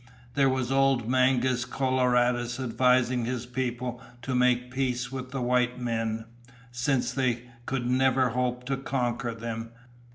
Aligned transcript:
There 0.33 0.49
was 0.49 0.71
old 0.71 1.07
Mangus 1.07 1.63
Coloradus 1.63 2.59
advising 2.59 3.25
his 3.25 3.45
people 3.45 4.01
to 4.23 4.33
make 4.33 4.71
peace 4.71 5.11
with 5.11 5.29
the 5.29 5.43
white 5.43 5.79
men, 5.79 6.25
since 6.71 7.13
they 7.13 7.43
could 7.67 7.85
never 7.87 8.29
hope 8.29 8.63
to 8.65 8.77
conquer 8.77 9.35
them. 9.35 9.69